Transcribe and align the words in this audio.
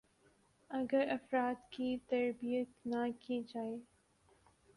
ا 0.71 0.79
گر 0.91 1.05
افراد 1.09 1.57
کی 1.71 1.89
تربیت 2.09 2.69
نہ 2.85 3.05
کی 3.19 3.41
جائے 3.47 3.77